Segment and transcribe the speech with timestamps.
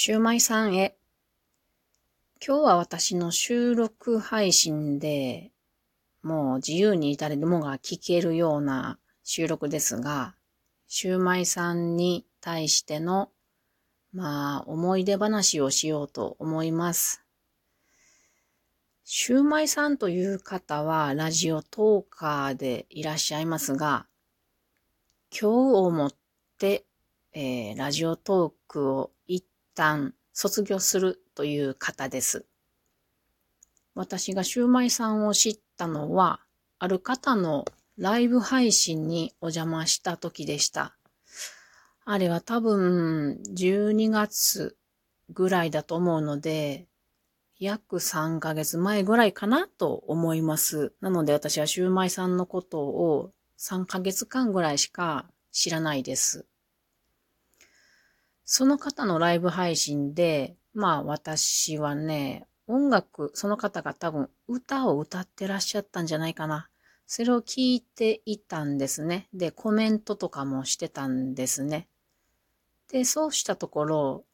[0.00, 0.96] シューマイさんへ。
[2.40, 5.50] 今日は私の収録配信で、
[6.22, 10.36] もう自由に誰でもが聞けるような収録ですが、
[10.86, 13.30] シューマイさんに対しての、
[14.12, 17.24] まあ、思い出話をしようと思います。
[19.02, 24.06] シューマイさんという方はラジオトーカーでいらっしゃいますが、
[25.32, 26.14] 今日をもっ
[26.56, 26.84] て、
[27.32, 29.44] えー、ラジオトークを一
[29.78, 32.44] 旦卒業するという方です。
[33.94, 36.40] 私がシューマイさんを知ったのは、
[36.80, 37.64] ある方の
[37.96, 40.96] ライブ配信にお邪魔した時でした。
[42.04, 44.76] あれは多分12月
[45.30, 46.86] ぐらいだと思うので、
[47.58, 50.92] 約3ヶ月前ぐらいかなと思います。
[51.00, 56.46] なので私はシューマイさんのことを3ヶ月間ぐらいしか知らないです。
[58.50, 66.70] その方のライブ配信で、まあ私はね、音楽、その方が多分歌を歌ってらっしゃったんじゃないかな。
[67.06, 69.28] それを聞いていたんですね。
[69.34, 71.88] で、コメントとかもしてたんですね。
[72.90, 74.24] で、そうしたところ、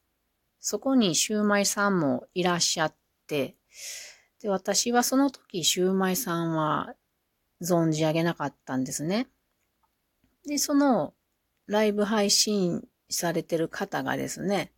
[0.61, 2.95] そこにシューマイさんもいらっしゃっ
[3.27, 3.57] て、
[4.41, 6.95] で、私はその時シューマイさんは
[7.61, 9.27] 存じ上げなかったんですね。
[10.47, 11.13] で、その
[11.67, 14.71] ライブ配信されてる方がですね、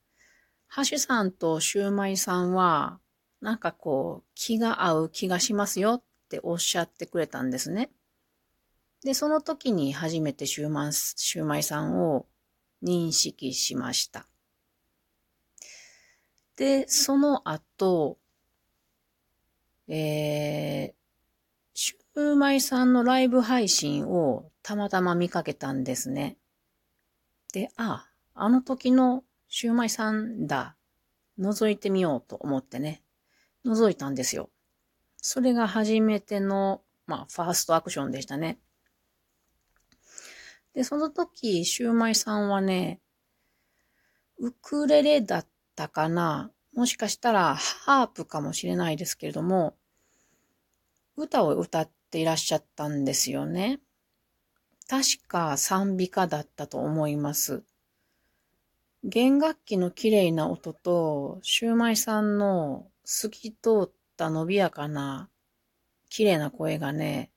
[0.68, 3.00] ハシュさんとシューマイさんは、
[3.42, 7.90] なんかこう、気が合う気がしますよっておっしゃってくれたんですね。
[9.04, 12.26] で、その時に初めてシューマイシューマイさんを
[12.84, 14.28] 認識しました。
[16.56, 18.18] で、その後、
[19.88, 20.94] えー、
[21.74, 26.38] シューマイさんのライブ配信をたまたま見かけたんですね。
[27.54, 30.76] で、ああ、あの時のシューマイさんだ。
[31.40, 33.02] 覗いてみようと思ってね、
[33.66, 34.50] 覗いたんですよ。
[35.18, 38.60] それが初めての、まあ、ファーストアクションでしたね。
[40.74, 43.02] で、その時、シューマイさんはね、
[44.38, 49.76] ウクレレだったかなもしかしたらハープかもしれないですけれども、
[51.16, 53.80] 歌を歌っていらっしゃったんですよね。
[54.88, 57.64] 確か賛美歌だったと思います。
[59.04, 65.30] 弦楽器の綺麗な音と、シューマイさんの透き通った伸びやかな
[66.10, 67.32] 綺麗な声がね、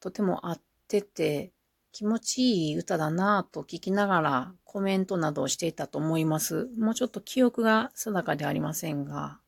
[0.00, 1.52] とても合ってて、
[1.92, 6.68] 気持ちいい歌だなぁと聞きながらコメントなどをしていたと思います。
[6.78, 9.38] もうちょっと記憶が定かでありませんが。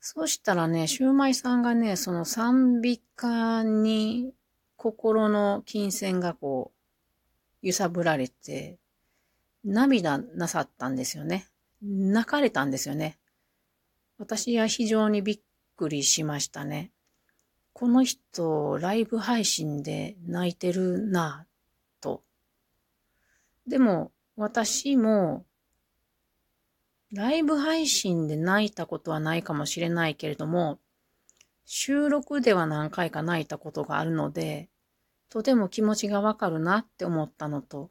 [0.00, 4.32] そうしたらね、シューマイさんがね、その賛美歌に
[4.76, 6.72] 心の金銭がこ
[7.62, 8.78] う、揺さぶられて、
[9.66, 11.46] 涙なさったんですよね。
[11.82, 13.18] 泣かれたんですよね。
[14.18, 15.40] 私は非常にびっ
[15.76, 16.92] くりしましたね。
[17.72, 22.22] この人、ライブ配信で泣いてるなぁ、と。
[23.66, 25.44] でも、私も、
[27.12, 30.78] ライブ配信で泣いたことはないかもしれないけれども、
[31.64, 34.70] 収録では何回か泣いたことがあるので、
[35.28, 37.90] とても気持ちがわかるなって思ったのと、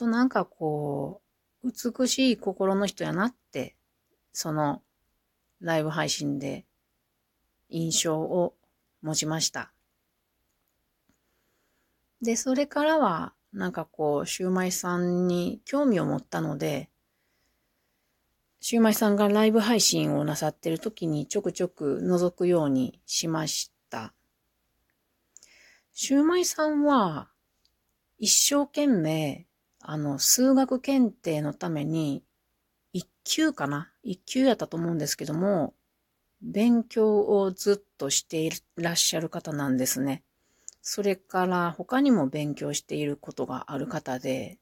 [0.00, 1.20] となんかこ
[1.62, 3.76] う、美しい心の人やなって、
[4.32, 4.82] その
[5.60, 6.64] ライブ配信で
[7.68, 8.54] 印象を
[9.02, 9.72] 持ちました。
[12.22, 16.88] で、それからは、なんかこう、シューマイさんに興味を持ったので、
[18.60, 24.14] シューマイさんがライブ配信をなさってる時にちょくちょく覗くようにしました。
[25.92, 27.28] シューマイさんは
[28.18, 29.46] 一生懸命
[29.82, 32.22] あの、数学検定のために、
[32.92, 33.92] 一級かな？
[34.02, 35.74] 一級やったと思うんですけども、
[36.42, 40.22] 勉強をずっとしていらっしゃる方なんですね。
[40.82, 44.58] それから他にも勉強していることがある方で、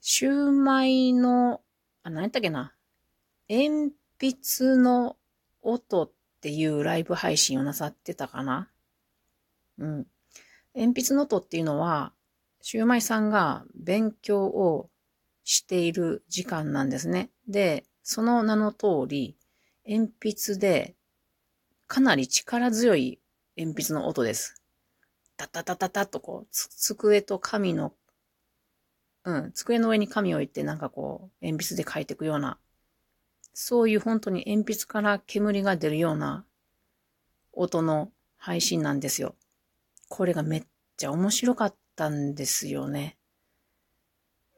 [0.00, 1.60] シューマイの、
[2.02, 2.72] あ、何やったっけな？
[3.48, 5.16] 鉛筆の
[5.62, 6.10] 音っ
[6.40, 8.70] ていうライブ配信をなさってたかな？
[9.78, 10.06] うん。
[10.80, 12.14] 鉛筆の音っていうのは、
[12.62, 14.88] シューマイさんが勉強を
[15.44, 17.28] している時間なんですね。
[17.46, 19.36] で、その名の通り、
[19.86, 20.94] 鉛筆で
[21.86, 23.20] かなり力強い
[23.58, 24.62] 鉛筆の音です。
[25.36, 27.92] タタタタタとこう、机と紙の、
[29.24, 32.58] うん、机の上に紙を置いてなんかこう、鉛筆で書いていくような、
[33.52, 36.46] そういう本当に鉛筆から煙が出るような
[37.52, 39.34] 音の配信なんですよ。
[40.08, 40.64] これがめっ
[41.00, 43.16] ちゃ面白かったんですよね。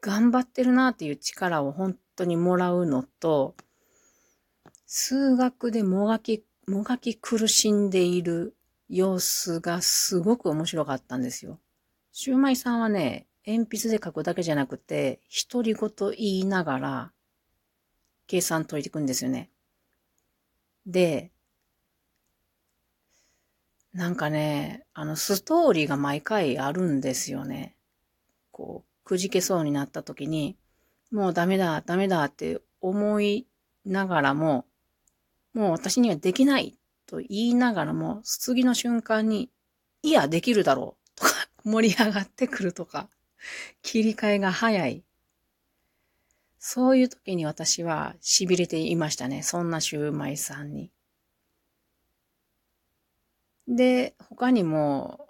[0.01, 3.55] 頑張ってるなっていう力を本当にもらうのと、
[4.85, 8.57] 数学でもがき、もがき苦しんでいる
[8.89, 11.61] 様子がすごく面白かったんですよ。
[12.11, 17.13] シューマイさんはね、鉛筆で書くだけじゃなくて、独り言言いながら、
[18.27, 19.49] 計算解いていくんですよね。
[20.85, 21.31] で、
[23.93, 27.75] なんかね、あの、ストーリーが毎回あるんですよね。
[28.51, 30.57] こう、くじけそうになった時に、
[31.11, 33.45] もうダメだ、ダメだって思い
[33.85, 34.65] ながらも、
[35.53, 36.75] もう私にはできない
[37.05, 39.51] と言いながらも、次の瞬間に、
[40.01, 41.31] いや、できるだろうとか、
[41.63, 43.09] 盛り上がってくるとか、
[43.83, 45.03] 切り替えが早い。
[46.57, 49.43] そういう時に私は痺れていましたね。
[49.43, 50.91] そんなシューマイさんに。
[53.67, 55.27] で、他にも、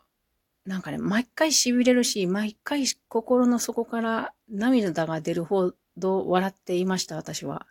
[0.65, 7.67] なんかね、毎回痺れるし、毎回心の底から涙が出るほど笑っていました、私は。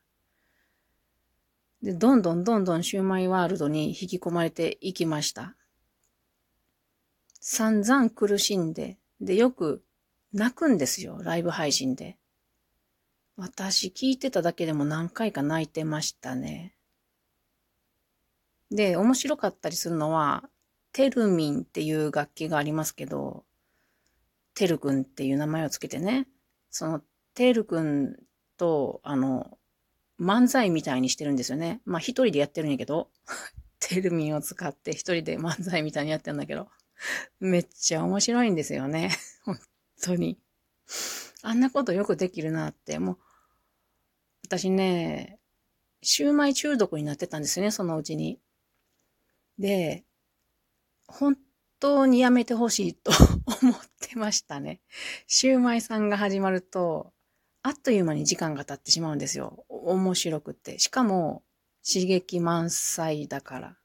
[1.83, 5.57] で、どんどんどんどんシューマイワールドに引き込まれていきました。
[7.41, 9.83] 散々苦しんで、で、よく
[10.33, 12.17] 泣くんですよ、ライブ配信で。
[13.37, 16.75] 私聞いてただけでも何回か泣いてましたね。
[18.73, 20.45] で、面白かったりするのは、
[20.93, 23.45] テルミンっていう楽器がありますけど、
[24.55, 26.27] テル君っていう名前をつけてね、
[26.71, 27.03] その
[27.35, 28.17] テル君
[28.57, 29.59] と、あの、
[30.21, 31.81] 漫才みたいにしてるんですよね。
[31.85, 33.11] まあ一人でやってるんやけど、
[33.81, 36.69] テルミンを使って一人で漫才みたいにやってるんだけど、
[37.41, 39.11] めっちゃ面白いんですよね。
[39.45, 39.59] 本
[40.03, 40.39] 当に。
[41.43, 43.19] あんなことよくできるなって、もう、
[44.45, 45.41] 私ね、
[46.03, 48.39] シューマイ中毒になってたんですよね、そのうちに。
[49.63, 50.05] で、
[51.07, 51.39] 本
[51.79, 53.13] 当にやめてほしいと
[53.63, 54.81] 思ってましたね。
[55.29, 57.15] シューマイさんが始まると、
[57.63, 59.65] あっという間に時間が経ってしまうんですよ。
[59.69, 60.81] 面白くって。
[60.81, 61.45] しかも、
[61.89, 63.79] 刺激満載だから。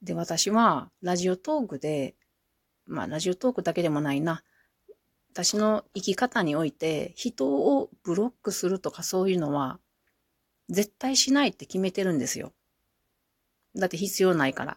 [0.00, 2.16] で、私は、ラジオトークで、
[2.86, 4.44] まあ、ラジオトークだけでもないな。
[5.30, 9.78] 私の生き方において、人をブロックするとかそういうのは、
[10.70, 12.54] 絶対しないって決めてるんですよ。
[13.78, 14.76] だって必要ないから。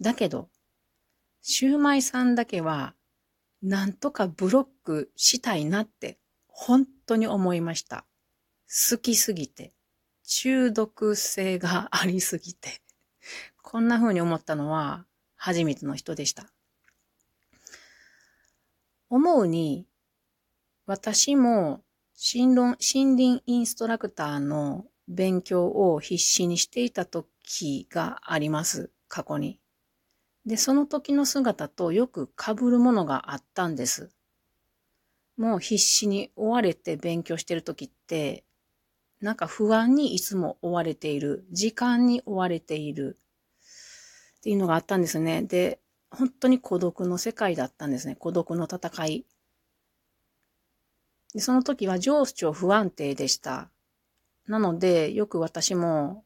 [0.00, 0.50] だけど、
[1.40, 2.94] シューマイさんだけは、
[3.62, 8.04] なんとかブロックしたいなって、本当に思いました。
[8.90, 9.72] 好きすぎて、
[10.24, 12.82] 中毒性がありすぎて、
[13.62, 15.06] こんな風に思ったのは
[15.36, 16.52] 初めての人でした。
[19.08, 19.86] 思うに、
[20.86, 21.84] 私も
[22.34, 27.26] 森林インストラクターの勉強を必死にしていた時
[27.90, 29.60] があります、過去に。
[30.44, 34.10] で、その時の姿とよく被るものがあったんです。
[35.36, 38.44] もう必死に追われて勉強してる時って、
[39.20, 43.18] なんか不安にいつも追われている、時間に追われている
[44.38, 45.42] っていうのがあったんですね。
[45.42, 48.16] で、本当に孤独の世界だったんですね。
[48.16, 49.26] 孤独の戦い。
[51.34, 53.70] でその時は情緒不安定でした。
[54.46, 56.24] なので、よく私も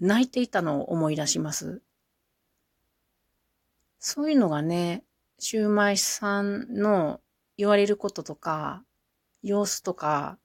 [0.00, 1.82] 泣いていたのを思い出します。
[3.98, 5.04] そういうのがね、
[5.38, 7.20] シューマイさんの
[7.56, 8.82] 言われることとか、
[9.42, 10.38] 様子とか、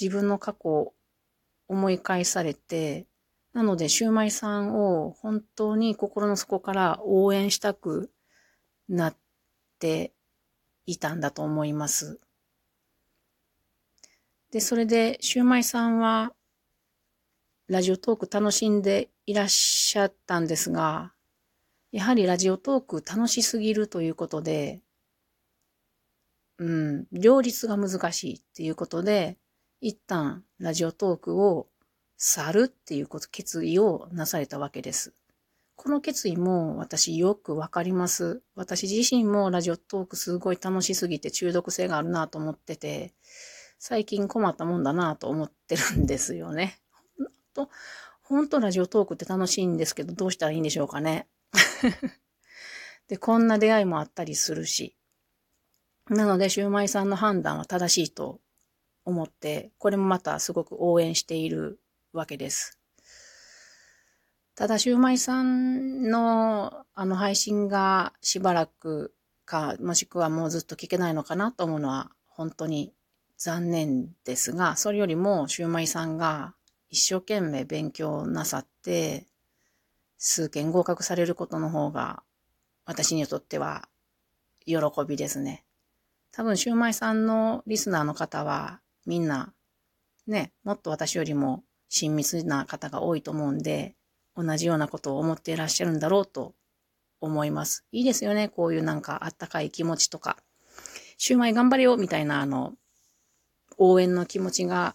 [0.00, 0.94] 自分の過去を
[1.68, 3.06] 思い返されて、
[3.52, 8.12] なので、シューマイさんを本当に心の底から応援したく
[8.88, 9.16] なっ
[9.80, 10.12] て
[10.86, 12.20] いたんだと思います。
[14.52, 16.32] で、それで、シューマイさんは、
[17.70, 21.12] ラジオトーク楽しんでいらっしゃったんですが、
[21.92, 24.80] やはりラジオトーク楽しすぎるということで、
[26.58, 29.38] うん、両立が難しいっていうことで、
[29.80, 31.68] 一旦ラジオトークを
[32.16, 35.14] 去るっていうこと、決意をなされたわけです。
[35.76, 38.42] この決意も私よくわかります。
[38.56, 43.14] 私自身もラジオトークすごい楽しすぎて中毒性があるなと思ってて、
[43.78, 46.80] 最近困ったもんだなと思ってるんですよね。
[47.60, 47.70] ほんと、
[48.22, 51.26] ほんとラジオトークって楽しいんですけど、どうしたらいいんでしょうかね。
[53.08, 54.96] で、こんな出会いもあったりするし。
[56.08, 58.40] なので、シューマイさんの判断は正しいと
[59.04, 61.80] 思って、これもまたすごく応援している
[62.12, 62.78] わけです。
[64.54, 69.14] ただ、シューマイさんのあの配信がしばらく
[69.44, 72.92] か、もしくはもうずっと聞けないのかなと思うのは本当に
[73.38, 76.54] 残念ですが、それよりもシューマイさんが
[76.90, 79.26] 一生懸命勉強なさって、
[80.18, 82.22] 数件合格されることの方が、
[82.84, 83.88] 私にとっては
[84.66, 85.64] 喜びですね。
[86.32, 89.54] 多分、シューマイさんのリスナーの方は、みんな、
[90.26, 93.96] ね、もっと私よりも親密な方が多いと思うんで、
[94.36, 96.54] 同じようなことを思っていらっしゃるんだろうと
[97.20, 97.84] 思います。
[97.92, 98.48] いいですよね。
[98.48, 100.36] こういうなんかあったかい気持ちとか。
[101.18, 102.74] シューマイ頑張れよみたいなあの、
[103.78, 104.94] 応援の気持ちが、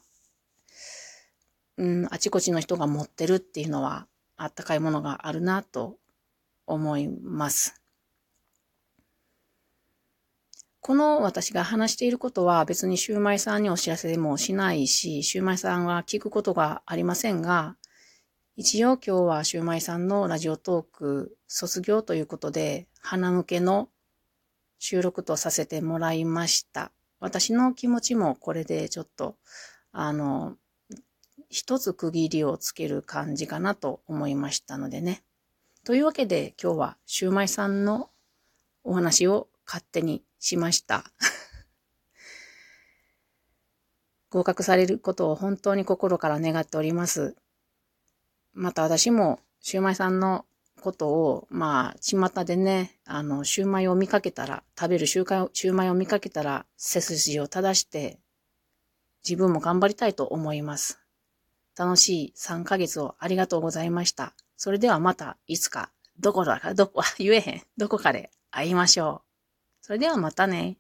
[1.78, 5.98] うん、あちこちの人が持ってるっていうのは、あったかいものがあるなと
[6.68, 7.82] 思います。
[10.82, 17.76] この私が話していることは別にシューマイさんにお知らせもしないし、シューマイさんは聞くことがありませんが、
[18.56, 23.90] 一応今日はシューマイさんのラジオトーク卒業ということで、花向けの
[24.78, 26.92] 収録とさせてもらいました。
[27.20, 29.38] 私の気持ちもこれでちょっと、
[29.92, 30.56] あの、
[31.56, 35.24] 一つ区切りをつける感じかなと思いましたのでね。
[35.86, 38.10] というわけで今日はシューマイさんの
[38.84, 41.06] お話を勝手にしました。
[44.32, 47.38] 合格されることを本当に心から願っております。
[48.52, 50.46] また私も、シューマイさんの
[50.82, 58.20] ことを、まあ、巷でね、あの、シューマイを見かけたら、食べるシューマイを見かけたら、背筋を正して、
[59.24, 61.05] 自分も頑張りたいと思います。
[61.78, 64.34] 楽しい3ヶ月をありがとうございました。
[64.58, 69.86] それではまた、いつか、どこだか、どこ、言えへん、どこかで会いましょう。
[69.86, 70.78] それではまたね。